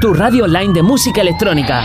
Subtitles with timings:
[0.00, 1.82] Tu radio online de música electrónica.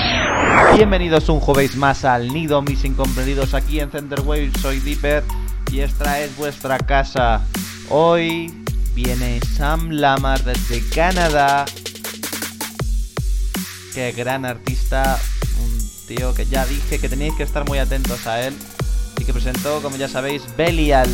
[0.78, 4.54] Bienvenidos un jueves más al Nido, mis incomprendidos aquí en Center Waves.
[4.62, 5.26] Soy Dipper
[5.70, 7.42] y esta es vuestra casa.
[7.90, 11.66] Hoy viene Sam Lamar desde Canadá.
[13.94, 15.20] Qué gran artista,
[15.62, 18.56] un tío que ya dije que tenéis que estar muy atentos a él
[19.20, 21.10] y que presentó, como ya sabéis, Belial,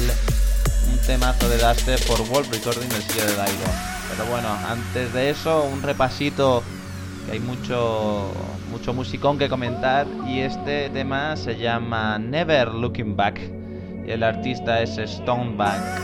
[0.91, 3.90] un temazo de Duster por Wolf Recording del sello de Daido.
[4.11, 6.63] Pero bueno, antes de eso, un repasito,
[7.25, 10.05] que hay mucho, mucho musicón que comentar.
[10.27, 13.39] Y este tema se llama Never Looking Back.
[14.05, 16.01] Y el artista es Stonebank.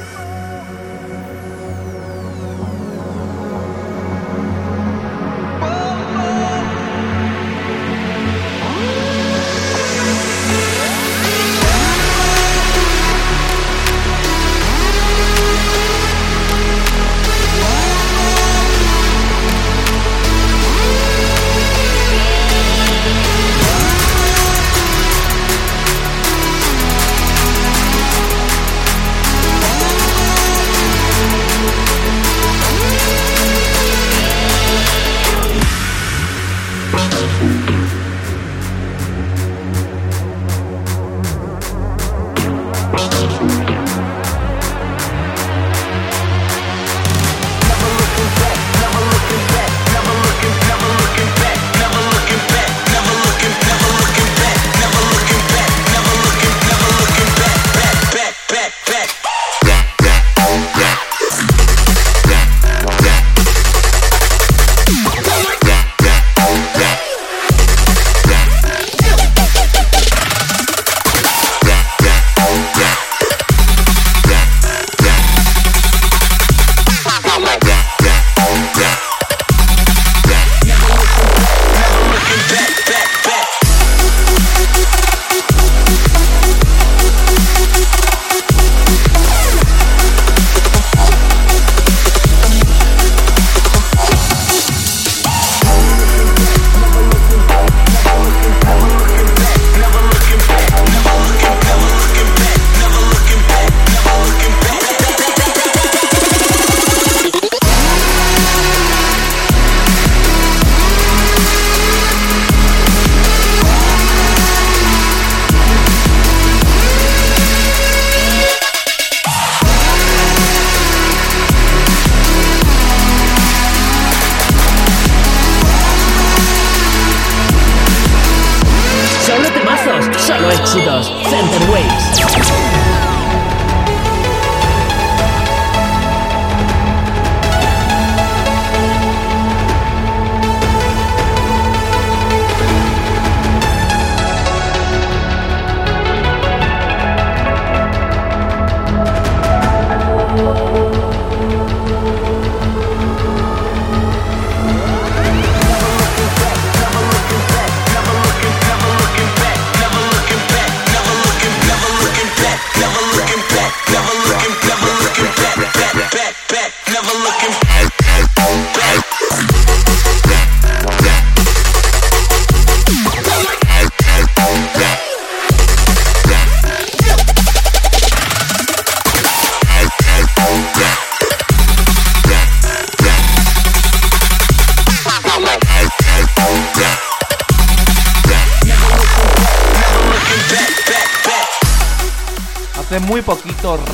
[130.59, 132.76] Exodus Center Waves.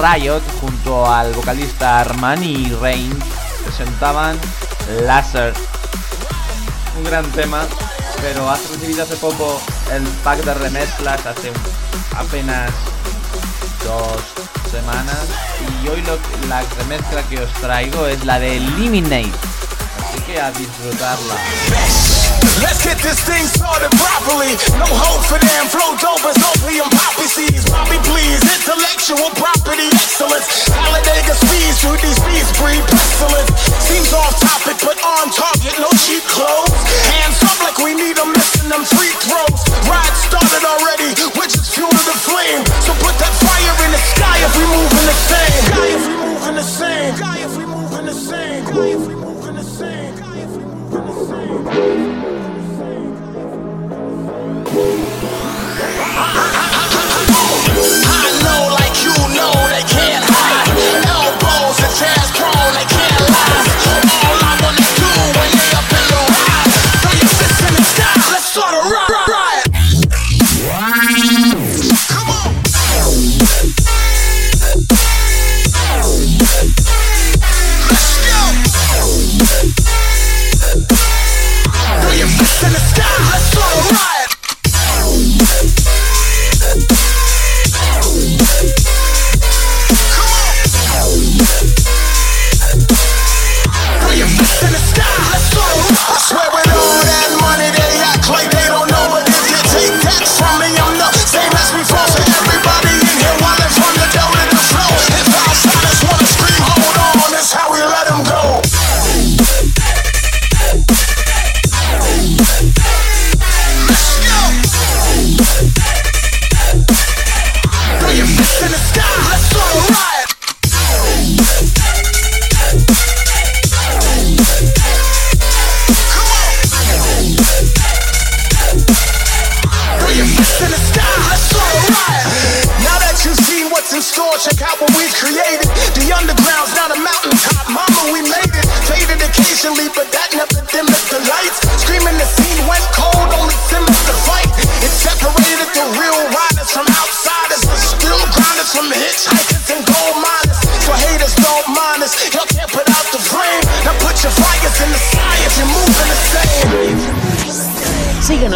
[0.04, 3.18] Riot junto al vocalista Armani Rain
[3.64, 4.38] presentaban
[5.06, 5.54] Laser.
[6.98, 7.66] Un gran tema,
[8.22, 9.62] pero has recibido hace poco
[9.94, 11.54] el pack de remezclas hace
[12.18, 12.70] apenas
[13.86, 14.22] dos
[14.70, 15.26] semanas
[15.62, 16.04] y hoy
[16.50, 19.53] la remezcla que os traigo es la de Eliminate.
[20.34, 21.38] Que a disfrutarla.
[22.58, 24.58] Let's get this thing started properly.
[24.82, 25.70] No hope for them.
[25.70, 27.70] Flow dope as opium poppy seeds.
[27.70, 28.42] Poppy please.
[28.42, 30.66] Intellectual property excellence.
[30.66, 33.54] Talladega speeds through these beats breed pestilence.
[33.86, 35.78] Seems off topic, but on target.
[35.78, 36.74] No cheap clothes.
[37.14, 39.62] Hands up like we need them missing them free throws.
[39.86, 40.13] Ride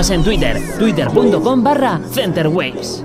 [0.10, 3.04] en Twitter, twitter.com barra centerwaves.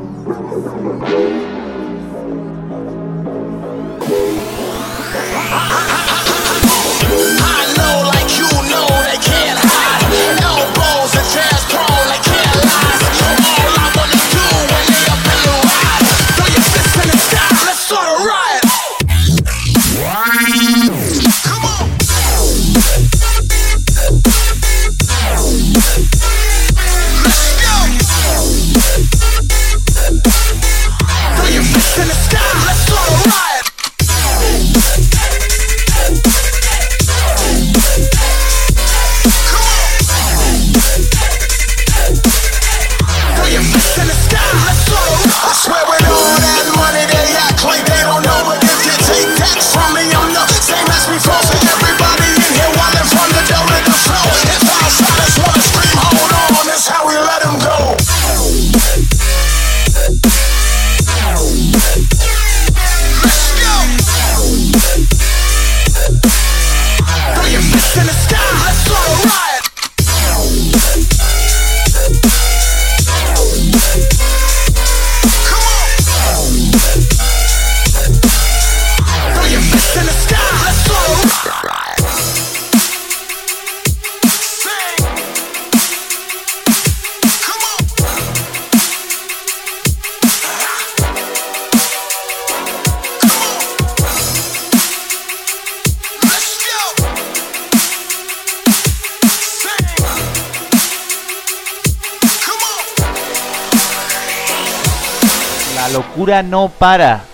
[106.27, 107.25] No para.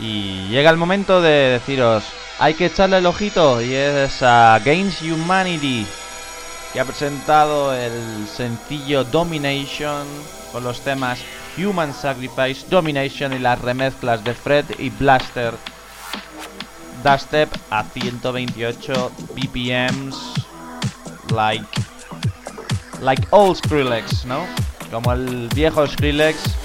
[0.00, 2.02] Y llega el momento de deciros,
[2.38, 5.86] hay que echarle el ojito y es a Games Humanity
[6.72, 10.06] que ha presentado el sencillo Domination
[10.50, 11.18] con los temas
[11.58, 15.52] Human Sacrifice, Domination y las remezclas de Fred y Blaster.
[17.04, 20.16] Dubstep a 128 BPMs,
[21.34, 21.66] like
[23.00, 24.46] like old Skrillex, ¿no?
[24.90, 26.61] Como el viejo Skrillex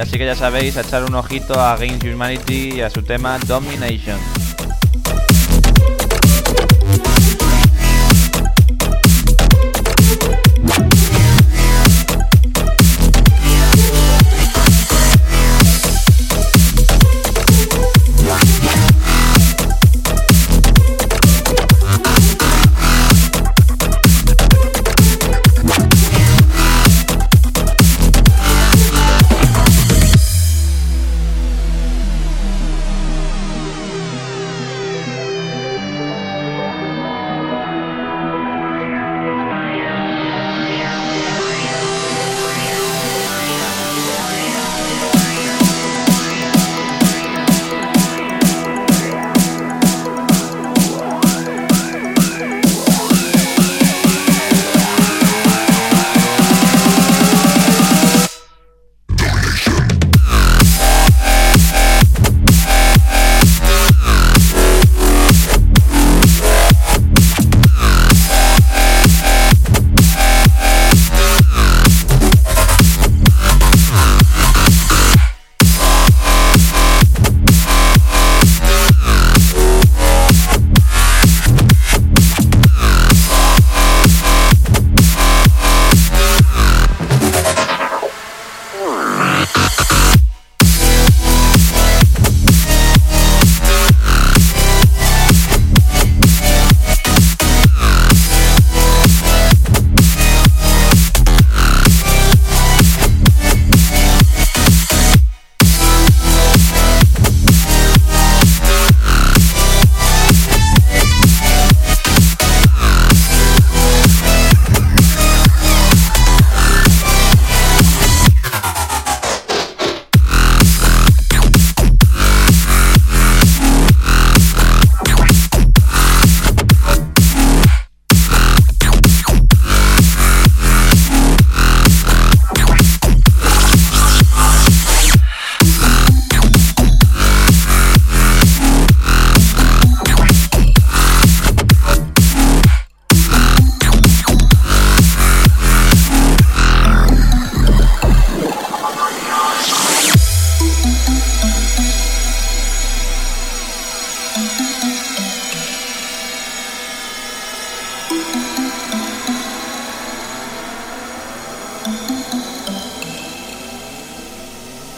[0.00, 4.18] Así que ya sabéis, echar un ojito a Games Humanity y a su tema Domination.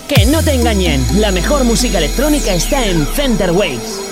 [0.09, 4.12] Que no te engañen, la mejor música electrónica está en Fender Waves.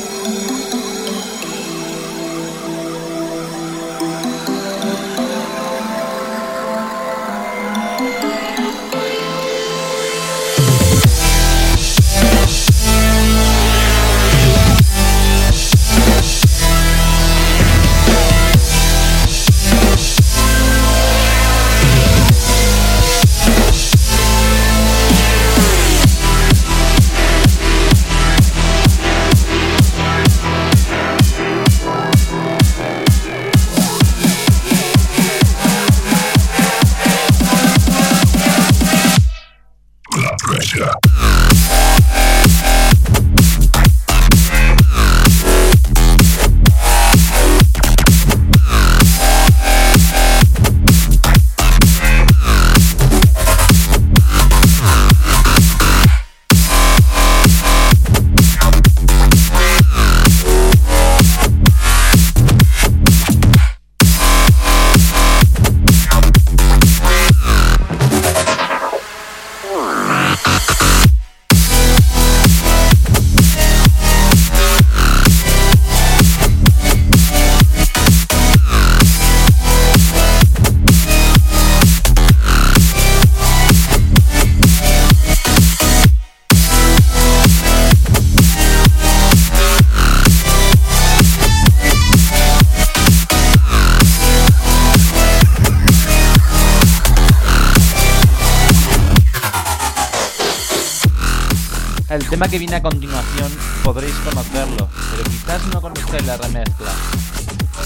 [102.28, 103.50] Que viene a continuación
[103.84, 106.90] podréis conocerlo, pero quizás no conozcáis la remezcla.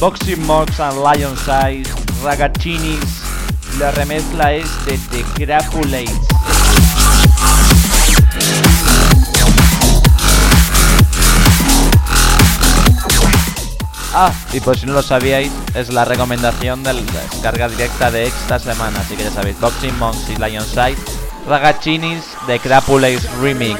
[0.00, 1.90] Boxing Mox and Lion Size,
[2.22, 2.98] Ragachinis,
[3.78, 6.18] la remezcla es de The Crapulates.
[14.16, 18.26] Ah, y por si no lo sabíais, es la recomendación de la descarga directa de
[18.26, 23.78] esta semana, así que ya sabéis, Boxing Monks y Lion Size, Ragachinis de Crapulates Remix.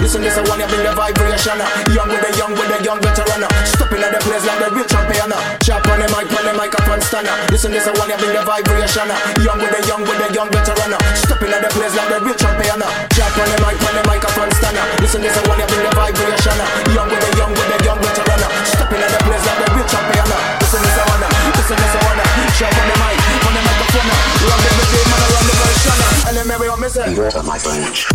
[0.00, 1.58] Listen, this one, the vibration.
[1.92, 3.42] Young with the young with the young veteran.
[3.64, 5.32] Stepping at the place like the real champion.
[5.32, 7.00] On the mic, on the microphone.
[7.50, 9.08] Listen, this one, the vibration.
[9.42, 10.94] Young with the young with the young veteran.
[11.16, 12.68] Stepping at the place the the the the the
[18.78, 19.27] the the the
[26.48, 27.44] me, We won't miss it.
[27.44, 28.06] My branch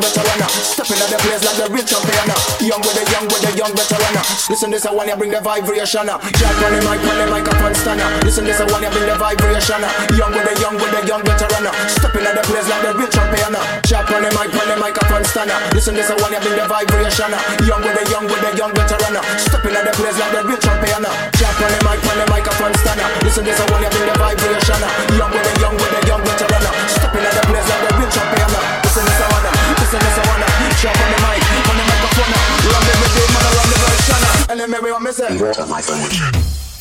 [3.84, 4.16] friend.
[4.50, 6.08] Listen, this a one you bring the vibration.
[6.08, 8.08] Jack on the mic, on the microphone stunner.
[8.24, 9.82] Listen, this one you bring the vibration.
[10.16, 11.68] Young with the young with the young veteran.
[11.90, 13.56] Stepping at the place like the real champion.
[13.86, 15.58] Jack on the mic, on the microphone stunner.
[15.74, 17.32] Listen, this one you bring the vibration.
[17.68, 19.16] Young with the young with the young veteran.
[19.38, 21.04] Stepping at the place like the real champion.
[21.38, 23.08] Jack on the mic, on the microphone stunner.
[23.24, 24.80] Listen, this one you bring the vibration.
[25.20, 26.64] Young with the young with the young veteran.
[26.88, 28.50] Stepping at the place like the real champion.
[28.84, 29.46] Listen, this a one.
[29.80, 30.42] Listen, this a one.
[30.80, 32.32] Jump on the mic, on the microphone.
[32.72, 34.22] Run the rhythm, man, run the version.
[34.52, 35.36] And then maybe I'm missing.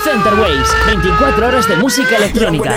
[0.03, 2.77] Center Waves, 24 horas de música electrónica.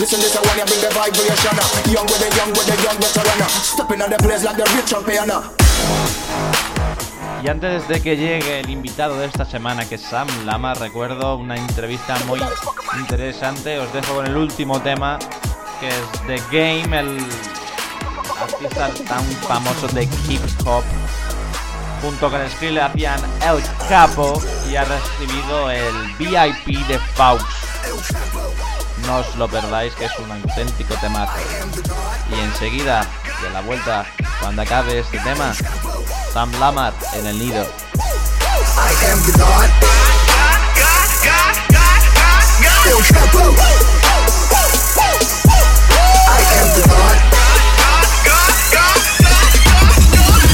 [0.00, 1.56] Listen the vibration.
[1.92, 3.48] Young with the young with the young veteran.
[3.48, 5.30] Stepping on the place like the real champion.
[7.42, 11.36] Y antes de que llegue el invitado de esta semana, que es Sam Lama, recuerdo
[11.36, 12.40] una entrevista muy
[12.98, 13.78] interesante.
[13.78, 15.18] Os dejo con el último tema,
[15.80, 17.18] que es The Game, el
[19.08, 20.84] tan famosos de hip hop.
[22.02, 27.44] Junto con Skrill hacían El Capo y ha recibido el VIP de Faust.
[29.06, 31.38] No os lo perdáis que es un auténtico temazo.
[32.34, 33.06] Y enseguida,
[33.42, 34.06] de la vuelta,
[34.40, 35.52] cuando acabe este tema,
[36.32, 37.66] Sam Lamar en el nido.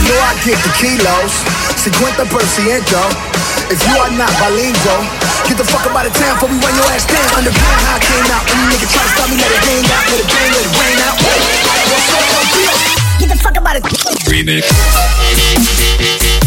[0.07, 0.15] El Capo.
[0.23, 1.33] I get the kilos,
[1.83, 1.97] 50%.
[3.69, 5.03] If you are not bilingual,
[5.49, 7.27] get the fuck out of town before we run your ass down.
[7.35, 8.47] Underground, how I came out.
[8.47, 10.07] Any nigga try to stop me, let it hang out.
[10.07, 11.19] Let it bang, let it rain out.
[11.19, 12.23] What's up,
[13.19, 13.83] Get the fuck out of
[16.07, 16.46] Get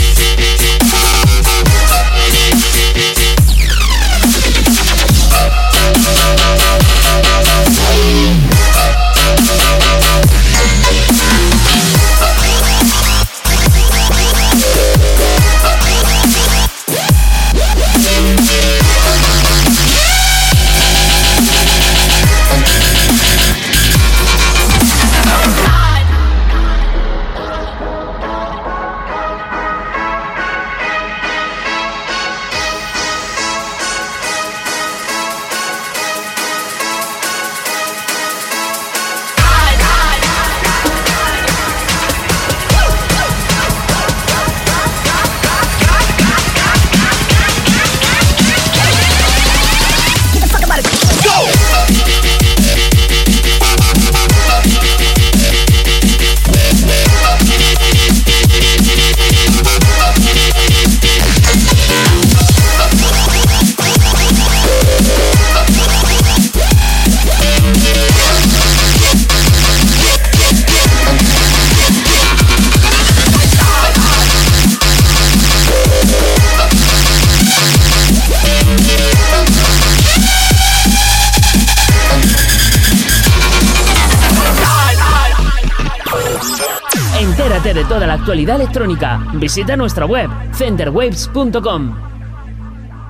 [88.29, 89.25] actualidad electrónica.
[89.37, 91.95] Visita nuestra web centerwaves.com.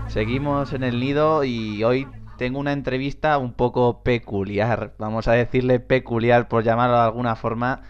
[0.08, 5.82] Seguimos en el nido y hoy tengo una entrevista un poco peculiar, vamos a decirle
[5.82, 7.82] peculiar por llamarlo de alguna forma.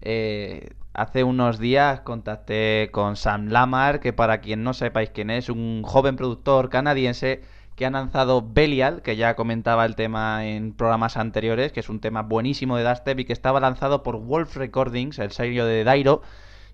[0.00, 5.50] Eh, hace unos días contacté con Sam Lamar, que para quien no sepáis quién es,
[5.50, 7.42] un joven productor canadiense
[7.76, 12.00] que ha lanzado Belial, que ya comentaba el tema en programas anteriores, que es un
[12.00, 16.22] tema buenísimo de Dubstep y que estaba lanzado por Wolf Recordings, el sello de Dairo,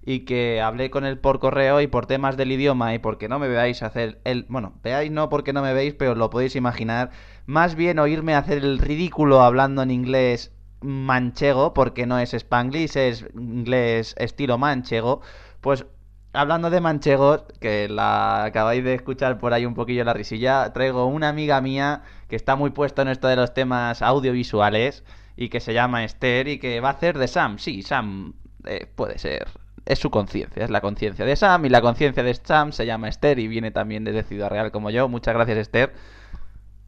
[0.04, 3.38] y que hablé con él por correo y por temas del idioma y porque no
[3.38, 4.46] me veáis hacer el...
[4.48, 7.10] Bueno, veáis no porque no me veis, pero lo podéis imaginar.
[7.46, 13.26] Más bien oírme hacer el ridículo hablando en inglés manchego, porque no es spanglish, es
[13.34, 15.20] inglés estilo manchego.
[15.60, 15.86] Pues
[16.32, 21.06] hablando de manchegos, que la acabáis de escuchar por ahí un poquillo la risilla, traigo
[21.06, 25.04] una amiga mía que está muy puesta en esto de los temas audiovisuales
[25.36, 27.58] y que se llama Esther y que va a hacer de Sam.
[27.58, 28.34] Sí, Sam
[28.66, 29.48] eh, puede ser.
[29.88, 33.08] Es su conciencia, es la conciencia de Sam y la conciencia de Sam se llama
[33.08, 35.08] Esther y viene también desde Ciudad Real como yo.
[35.08, 35.94] Muchas gracias Esther.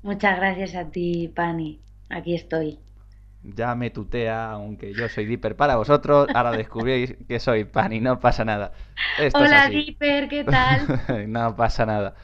[0.02, 1.80] Muchas gracias a ti, Pani.
[2.10, 2.78] Aquí estoy.
[3.42, 6.28] Ya me tutea, aunque yo soy Dipper para vosotros.
[6.34, 8.72] Ahora descubréis que soy Pani, no pasa nada.
[9.18, 9.70] Esto Hola.
[9.70, 11.00] Dipper, ¿qué tal?
[11.28, 12.16] no pasa nada.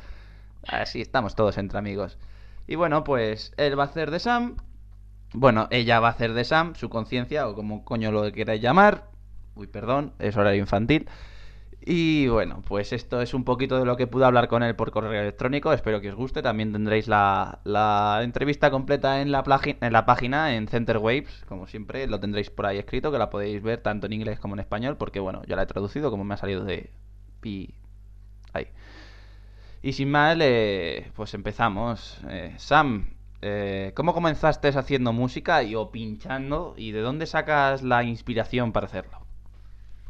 [0.68, 2.18] Así estamos todos entre amigos.
[2.66, 4.58] Y bueno, pues él va a hacer de Sam.
[5.32, 9.15] Bueno, ella va a hacer de Sam, su conciencia, o como coño lo queráis llamar.
[9.56, 11.08] Uy, perdón, es horario infantil.
[11.82, 14.90] Y bueno, pues esto es un poquito de lo que pude hablar con él por
[14.92, 15.72] correo electrónico.
[15.72, 16.42] Espero que os guste.
[16.42, 19.44] También tendréis la, la entrevista completa en la,
[19.80, 21.44] en la página, en Center Waves.
[21.48, 24.54] Como siempre, lo tendréis por ahí escrito, que la podéis ver tanto en inglés como
[24.54, 24.96] en español.
[24.98, 26.90] Porque bueno, ya la he traducido como me ha salido de...
[27.40, 27.74] pi-
[28.54, 28.68] Ahí.
[29.82, 32.18] Y sin más, eh, pues empezamos.
[32.28, 36.74] Eh, Sam, eh, ¿cómo comenzaste haciendo música y o pinchando?
[36.76, 39.25] ¿Y de dónde sacas la inspiración para hacerlo?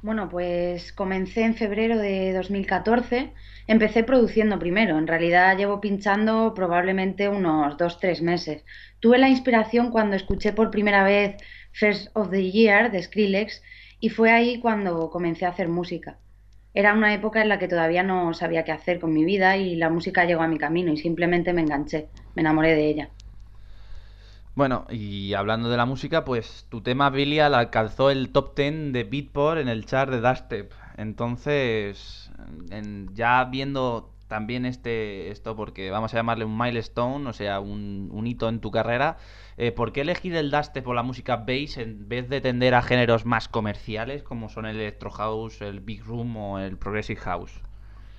[0.06, 3.32] Bueno, pues comencé en febrero de 2014.
[3.66, 4.98] Empecé produciendo primero.
[4.98, 8.64] En realidad llevo pinchando probablemente unos dos, tres meses.
[9.00, 11.34] Tuve la inspiración cuando escuché por primera vez
[11.72, 13.64] First of the Year de Skrillex
[13.98, 16.20] y fue ahí cuando comencé a hacer música.
[16.72, 19.74] Era una época en la que todavía no sabía qué hacer con mi vida y
[19.74, 23.10] la música llegó a mi camino y simplemente me enganché, me enamoré de ella.
[24.56, 29.04] Bueno, y hablando de la música, pues tu tema Billial alcanzó el top 10 de
[29.04, 30.72] Beatport en el chart de Dubstep.
[30.96, 32.30] Entonces,
[32.70, 38.08] en- ya viendo también este esto porque vamos a llamarle un milestone, o sea, un,
[38.12, 39.18] un hito en tu carrera.
[39.58, 42.82] Eh, ¿Por qué elegir el dubstep por la música bass en vez de tender a
[42.82, 47.60] géneros más comerciales como son el electro house, el big room o el progressive house?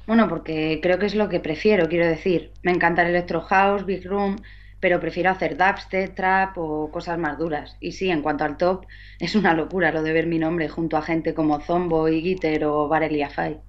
[0.05, 2.53] Bueno, porque creo que es lo que prefiero, quiero decir.
[2.63, 4.37] Me encanta el electro house, big room,
[4.79, 7.77] pero prefiero hacer dubstep, trap o cosas más duras.
[7.79, 8.85] Y sí, en cuanto al top,
[9.19, 12.65] es una locura lo de ver mi nombre junto a gente como Zombo y Gitter
[12.65, 13.61] o Barely Afai.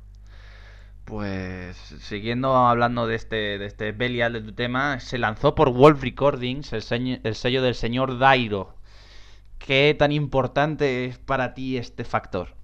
[1.05, 6.03] Pues siguiendo hablando de este, de este Belial de tu tema, se lanzó por Wolf
[6.03, 8.77] Recordings el, seño- el sello del señor Dairo.
[9.59, 12.57] ¿Qué tan importante es para ti este factor?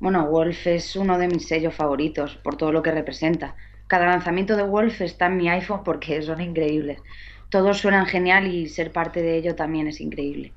[0.00, 3.56] Bueno, Wolf es uno de mis sellos favoritos por todo lo que representa.
[3.86, 7.02] Cada lanzamiento de Wolf está en mi iPhone porque son increíbles.
[7.50, 10.54] Todos suenan genial y ser parte de ello también es increíble.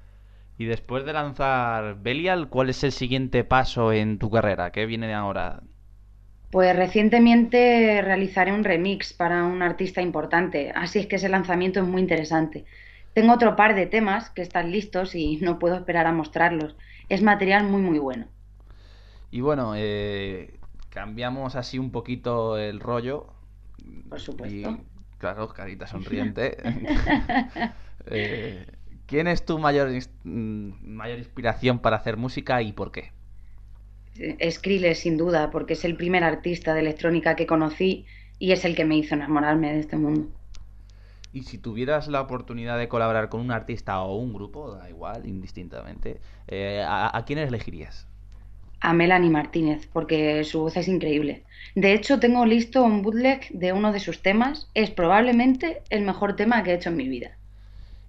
[0.57, 4.71] Y después de lanzar Belial, ¿cuál es el siguiente paso en tu carrera?
[4.71, 5.61] ¿Qué viene ahora?
[6.51, 11.87] Pues recientemente realizaré un remix para un artista importante, así es que ese lanzamiento es
[11.87, 12.65] muy interesante.
[13.13, 16.77] Tengo otro par de temas que están listos y no puedo esperar a mostrarlos.
[17.09, 18.27] Es material muy muy bueno.
[19.31, 23.27] Y bueno, eh, cambiamos así un poquito el rollo.
[24.09, 24.77] Por supuesto.
[25.21, 26.57] Claro, carita sonriente.
[28.07, 28.65] Eh,
[29.05, 29.91] ¿Quién es tu mayor,
[30.23, 33.11] mm, mayor inspiración para hacer música y por qué?
[34.49, 38.07] Skrillex sin duda, porque es el primer artista de electrónica que conocí
[38.39, 40.31] y es el que me hizo enamorarme de este mundo.
[41.31, 45.27] Y si tuvieras la oportunidad de colaborar con un artista o un grupo, da igual,
[45.27, 48.10] indistintamente, eh, ¿a, a quiénes elegirías?
[48.81, 51.43] A Melanie Martínez, porque su voz es increíble.
[51.75, 54.69] De hecho, tengo listo un bootleg de uno de sus temas.
[54.73, 57.37] Es probablemente el mejor tema que he hecho en mi vida.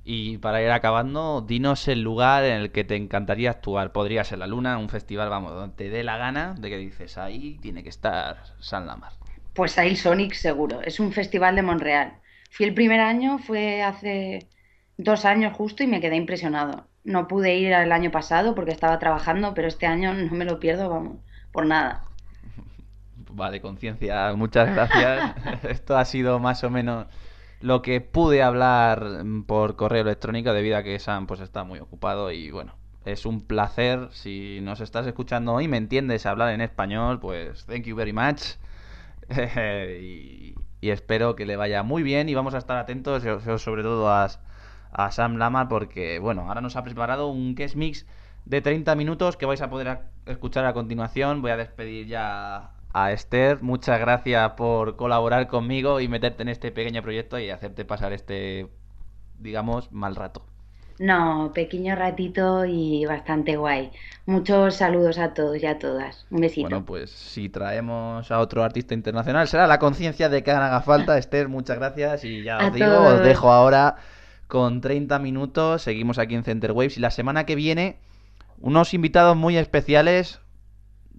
[0.05, 3.93] Y para ir acabando, dinos el lugar en el que te encantaría actuar.
[3.93, 7.19] Podría ser la Luna, un festival, vamos, donde te dé la gana de que dices,
[7.19, 9.13] ahí tiene que estar San Lamar.
[9.55, 10.81] Pues Sail Sonic seguro.
[10.83, 12.15] Es un festival de Monreal.
[12.51, 14.49] Fui el primer año, fue hace
[14.97, 16.89] dos años justo y me quedé impresionado.
[17.05, 20.61] No pude ir el año pasado porque estaba trabajando, pero este año no me lo
[20.61, 21.19] pierdo, vamos,
[21.51, 22.05] por nada.
[23.31, 25.35] Vale, conciencia, muchas gracias.
[25.65, 27.07] Esto ha sido más o menos
[27.61, 31.79] lo que pude hablar mm, por correo electrónico debido a que Sam pues está muy
[31.79, 34.09] ocupado y bueno, es un placer.
[34.13, 38.43] Si nos estás escuchando y me entiendes hablar en español, pues thank you very much.
[40.01, 43.23] y, y espero que le vaya muy bien y vamos a estar atentos
[43.63, 44.29] sobre todo a,
[44.93, 48.07] a Sam Lama porque bueno, ahora nos ha preparado un guest mix
[48.45, 51.43] de 30 minutos que vais a poder escuchar a continuación.
[51.43, 53.63] Voy a despedir ya a Esther.
[53.63, 58.69] Muchas gracias por colaborar conmigo y meterte en este pequeño proyecto y hacerte pasar este,
[59.39, 60.45] digamos, mal rato.
[60.99, 63.91] No, pequeño ratito y bastante guay.
[64.27, 66.27] Muchos saludos a todos y a todas.
[66.31, 66.69] Un besito.
[66.69, 71.17] Bueno, pues si traemos a otro artista internacional, será la conciencia de que haga falta.
[71.19, 73.15] Esther, muchas gracias y ya A os digo, todos.
[73.15, 73.97] os dejo ahora
[74.53, 75.81] con 30 minutos.
[75.81, 78.01] Seguimos aquí en Center Waves y la semana que viene
[78.59, 80.41] unos invitados muy especiales.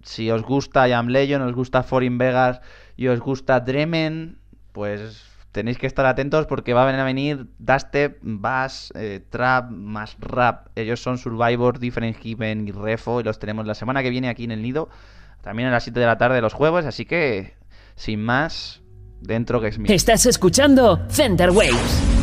[0.04, 2.62] Si os gusta Jam Legend, os gusta Foreign Vegas
[2.96, 4.38] y os gusta Dremen,
[4.72, 10.68] pues tenéis que estar atentos porque van a venir Dubstep, Bass, eh, Trap, más Rap.
[10.76, 14.44] Ellos son Survivor, Different Given y Refo y los tenemos la semana que viene aquí
[14.44, 14.90] en el Nido.
[15.42, 17.56] También a las 7 de la tarde los jueves, así que
[17.96, 18.84] sin más,
[19.22, 19.92] dentro que es mi...
[19.92, 22.23] Estás escuchando Center Waves.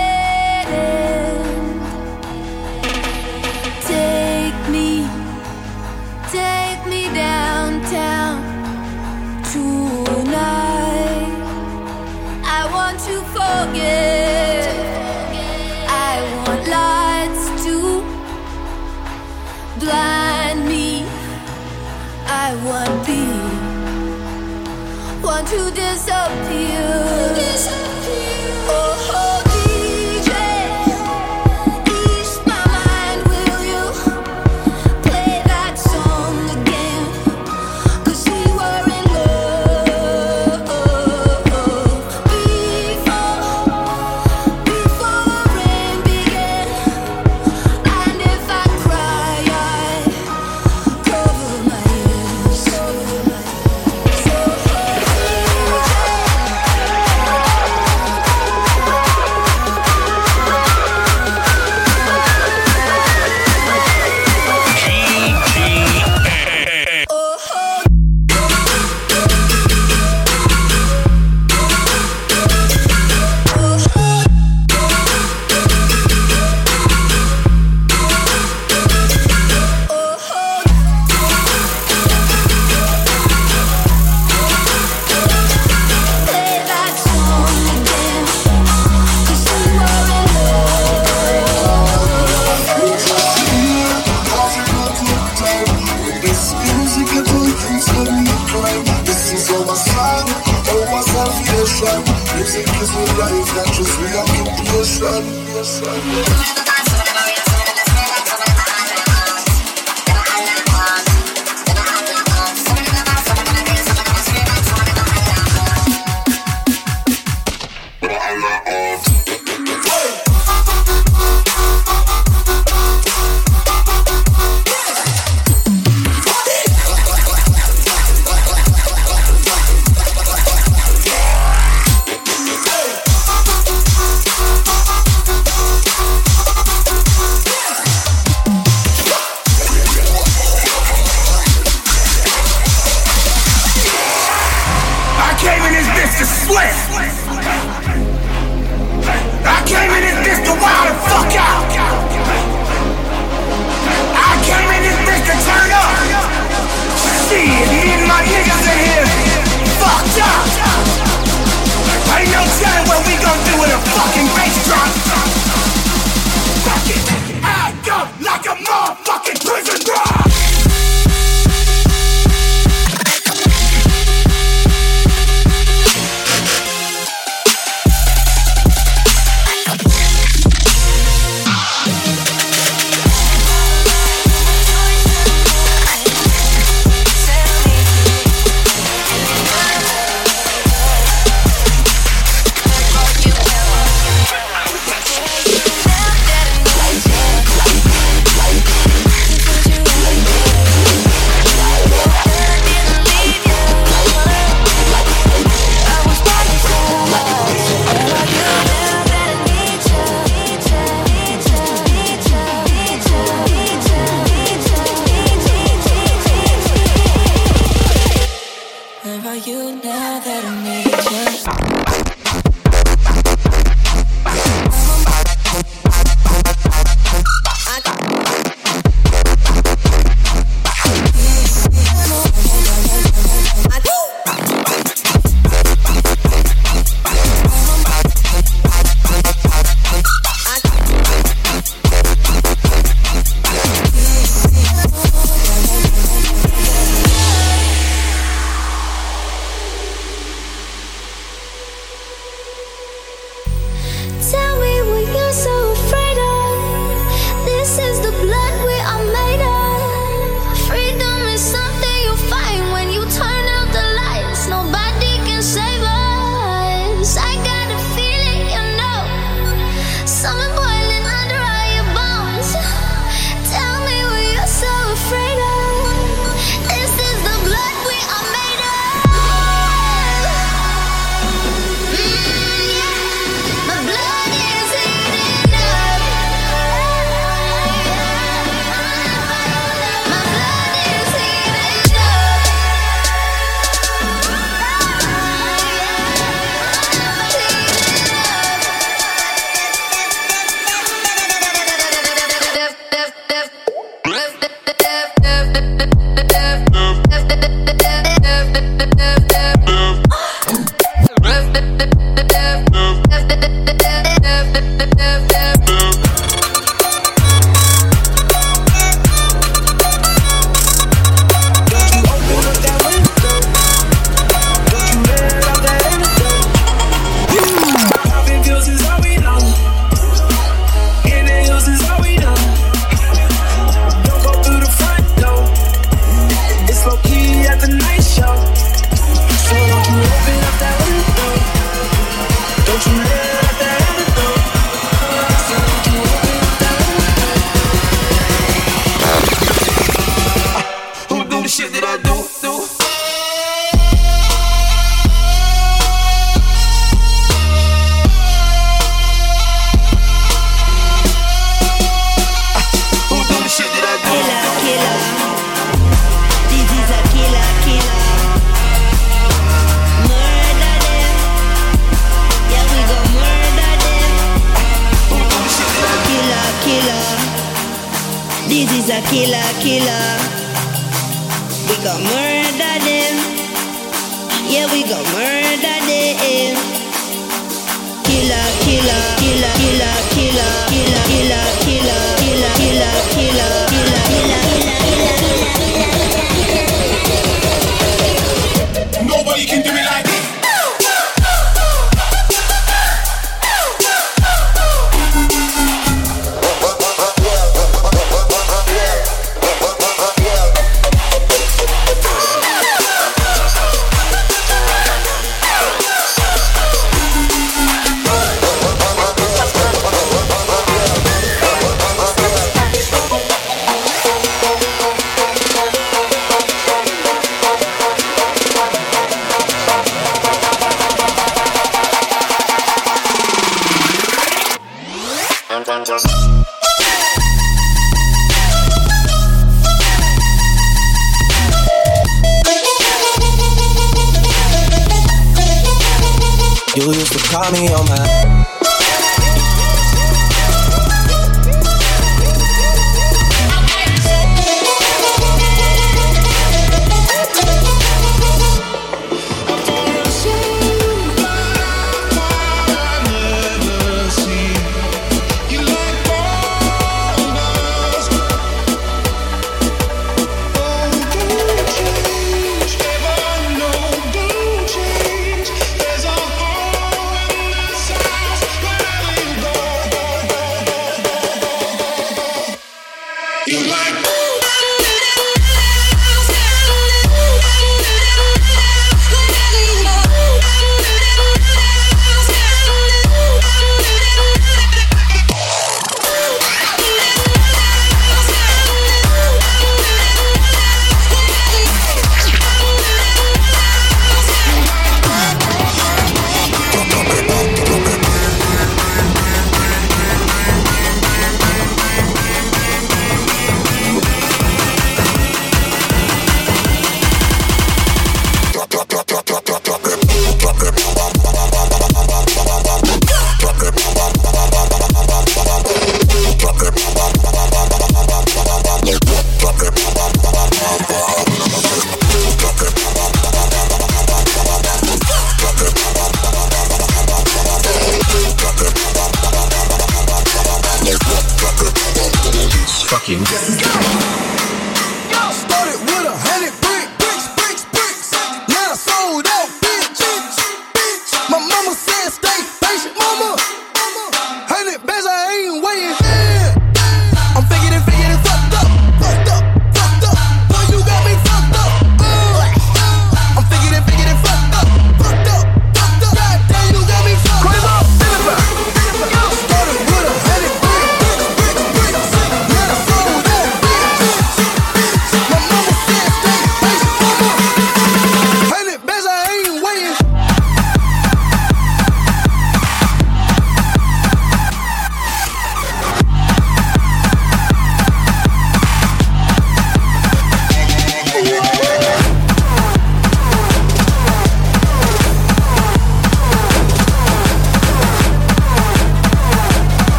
[447.51, 447.80] Me on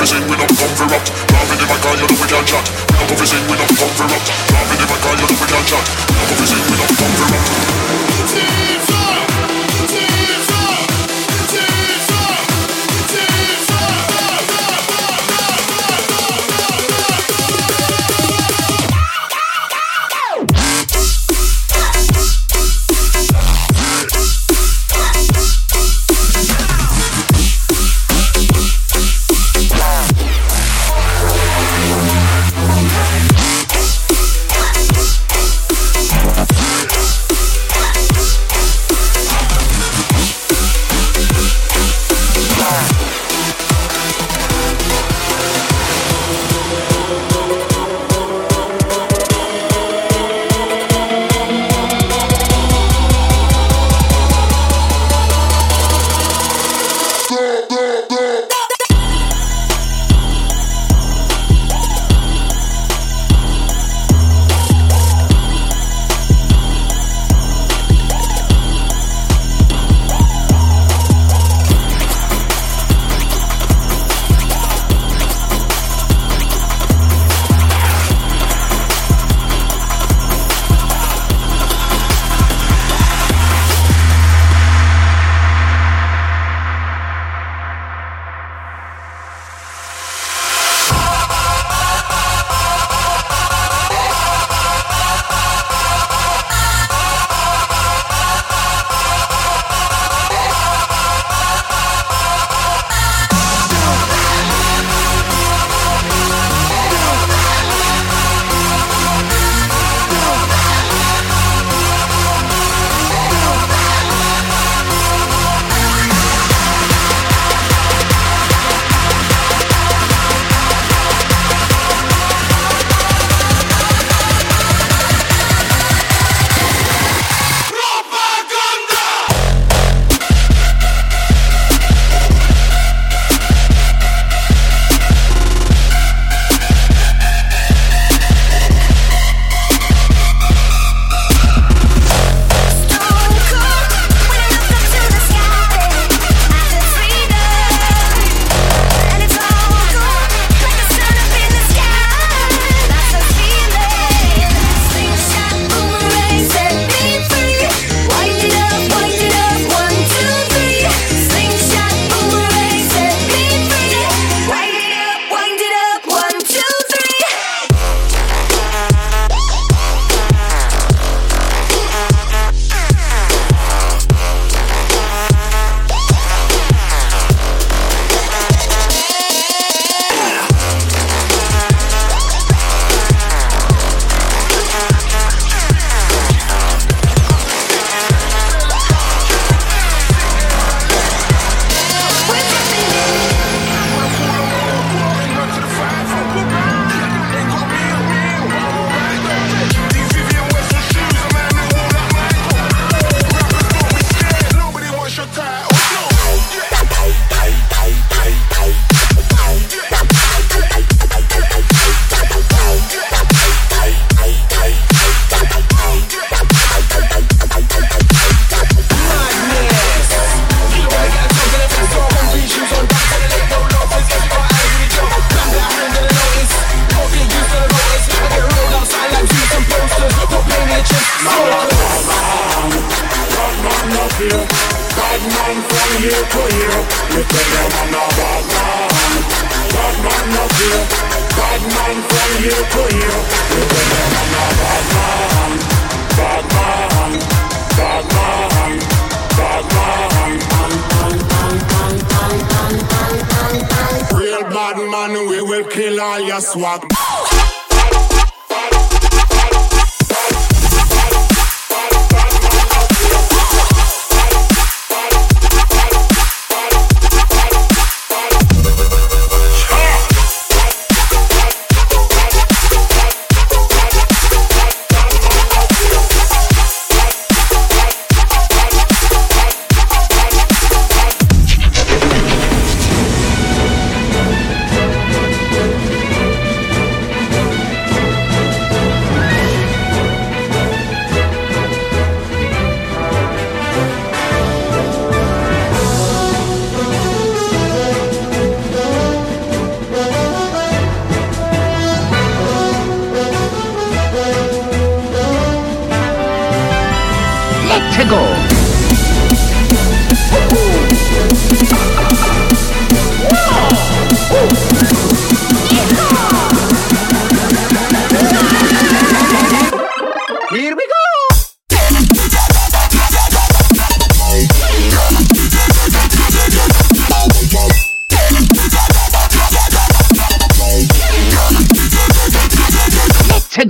[0.00, 1.04] coffee we don't come for rot.
[1.28, 2.64] Rapping in my car, you know we can't chat.
[2.88, 4.24] We don't coffee sing, we don't come for rot.
[4.48, 5.84] Rapping in my car, you know we can't chat.
[6.08, 6.69] We don't coffee sing.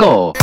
[0.01, 0.40] go!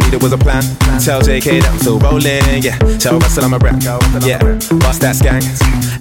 [0.00, 0.89] I ever needed was a plan.
[1.00, 2.76] Tell JK that I'm still rolling, yeah.
[3.00, 3.80] Tell Russell I'm a rap,
[4.20, 4.36] yeah.
[4.84, 5.40] Bust that skank.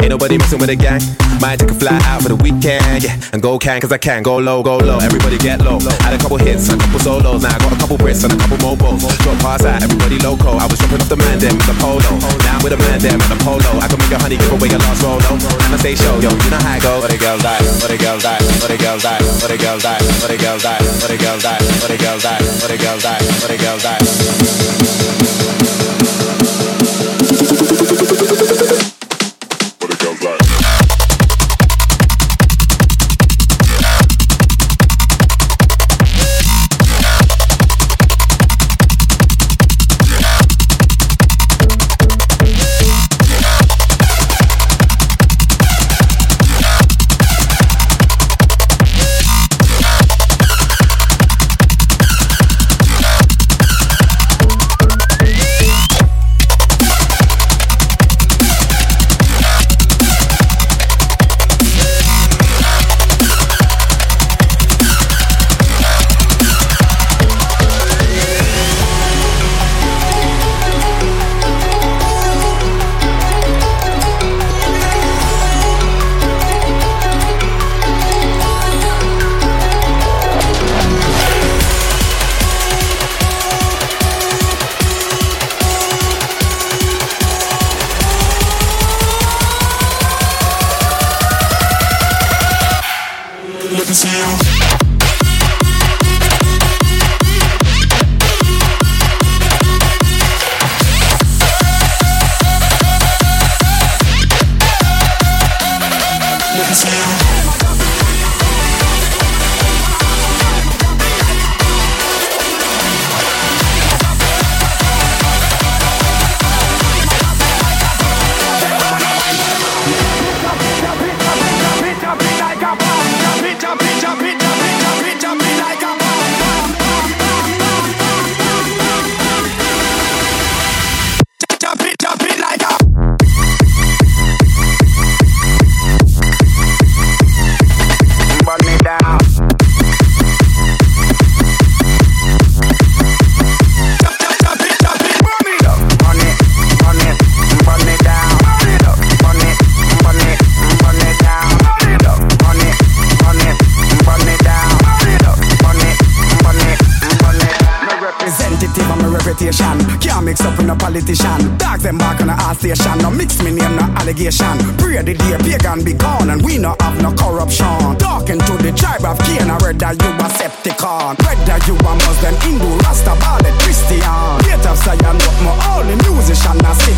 [0.03, 0.99] Ain't nobody messing with a gang.
[1.39, 3.15] Might take a fly out for the weekend, yeah.
[3.31, 4.27] And go can, cause I can.
[4.27, 4.99] Go low, go low.
[4.99, 5.79] Everybody get low.
[6.03, 7.47] Had a couple hits, a couple solos.
[7.47, 9.07] Now I got a couple Brits and a couple mobiles.
[9.23, 10.59] Drop pass out, everybody loco.
[10.59, 12.11] I was dropping off the man them with the polo.
[12.43, 13.71] Now I'm with a man them and the polo.
[13.79, 15.31] I can make a honey give away your last rolo.
[15.63, 17.07] And I say show, yo, you know how it goes.
[17.07, 19.79] What a girl die, what a girl die, what a girl die, what a girl
[19.79, 22.77] die, what a girl die, what a girl die, what a girl die, what a
[22.77, 24.03] girl die, what a girl die.
[24.03, 25.58] What a Peace.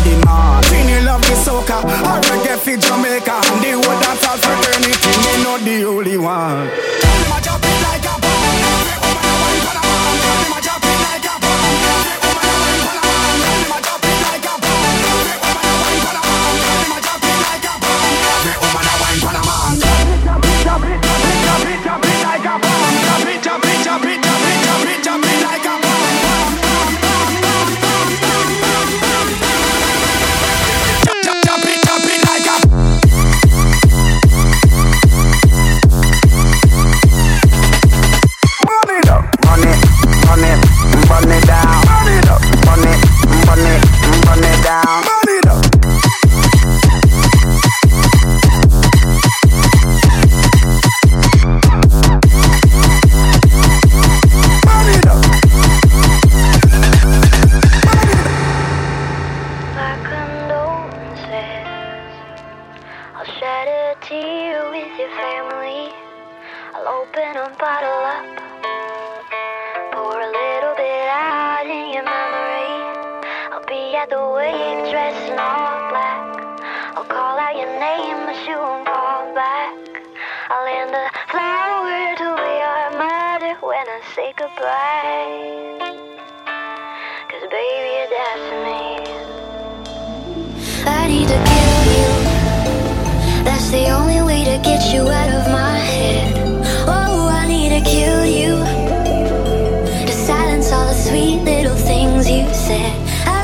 [0.04, 0.41] Musician, a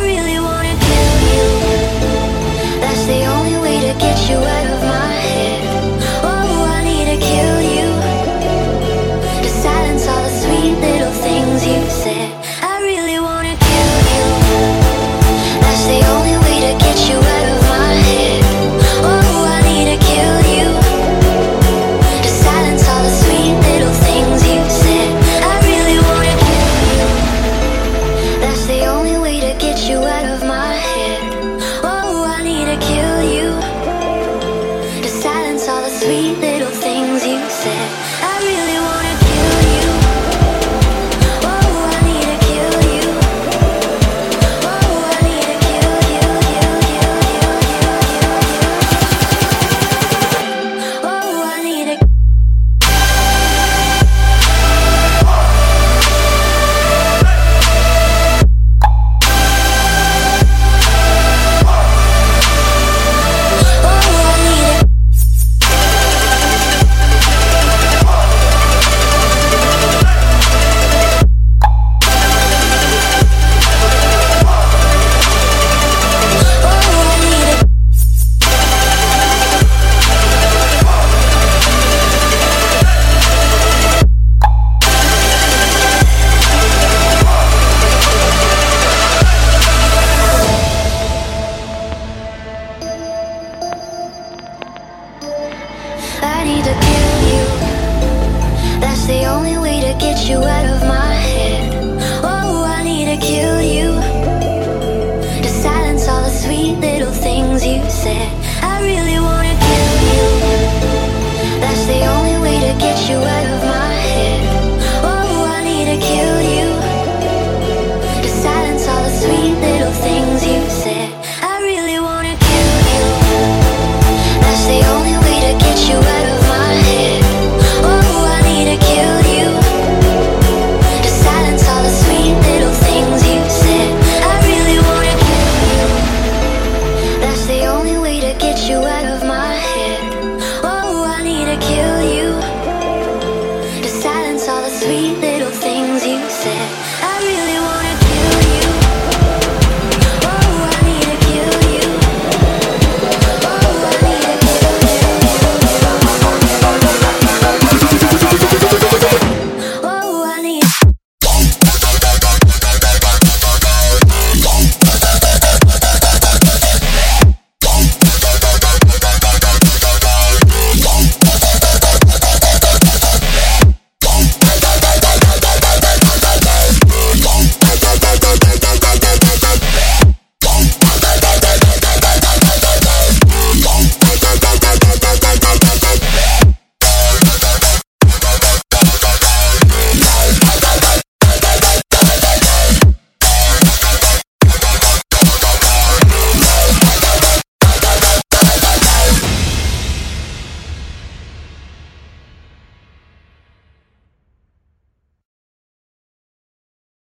[0.09, 0.47] really